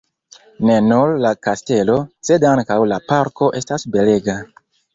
[0.69, 1.99] Ne nur la kastelo,
[2.31, 4.41] sed ankaŭ la parko estas belega.